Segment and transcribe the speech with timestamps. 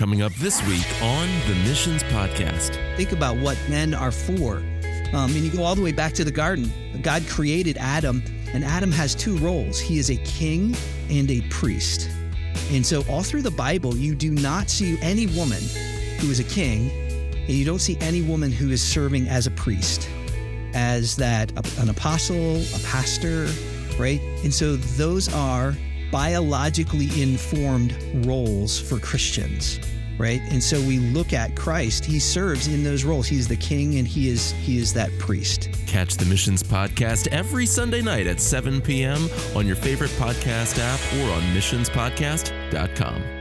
[0.00, 2.74] Coming up this week on the Missions Podcast.
[2.96, 4.56] Think about what men are for.
[5.12, 6.72] Um, and you go all the way back to the garden.
[7.02, 8.22] God created Adam,
[8.54, 10.74] and Adam has two roles he is a king
[11.10, 12.08] and a priest.
[12.70, 15.60] And so, all through the Bible, you do not see any woman
[16.18, 16.90] who is a king,
[17.34, 20.08] and you don't see any woman who is serving as a priest,
[20.72, 23.50] as that an apostle, a pastor,
[23.98, 24.22] right?
[24.44, 25.74] And so, those are
[26.10, 27.96] biologically informed
[28.26, 29.80] roles for Christians,
[30.18, 30.40] right?
[30.50, 33.26] And so we look at Christ, he serves in those roles.
[33.26, 35.68] He's the king and he is he is that priest.
[35.86, 39.28] Catch the Missions podcast every Sunday night at 7 p.m.
[39.56, 43.39] on your favorite podcast app or on missionspodcast.com.